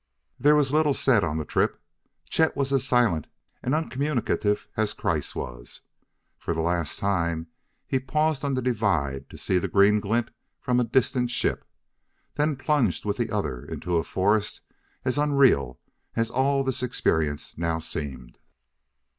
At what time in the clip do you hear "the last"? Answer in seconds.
6.55-6.97